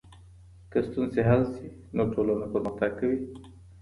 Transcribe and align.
که 0.71 0.79
ستونزې 0.87 1.21
حل 1.29 1.43
سي، 1.53 1.65
نو 1.95 2.03
ټولنه 2.13 2.45
پرمختګ 2.53 2.91
کوي. 2.99 3.19